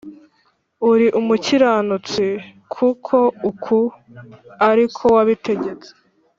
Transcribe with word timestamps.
uri 0.91 1.07
umukiranutsi 1.19 2.25
kuko 2.73 3.15
uku 3.49 3.77
ari 4.69 4.85
ko 4.95 5.05
wabitegetse. 5.15 5.89